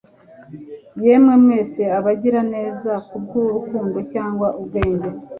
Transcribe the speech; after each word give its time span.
Yemwe 1.03 1.33
mwese 1.43 1.81
abagiraneza 1.99 2.91
kubwurukundo 3.07 3.97
cyangwa 4.13 4.47
ubwenge 4.59 5.09